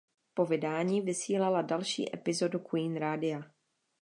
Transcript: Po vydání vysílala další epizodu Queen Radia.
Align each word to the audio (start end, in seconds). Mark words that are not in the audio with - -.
Po 0.33 0.45
vydání 0.45 1.01
vysílala 1.01 1.61
další 1.61 2.15
epizodu 2.15 2.59
Queen 2.59 2.95
Radia. 2.97 3.41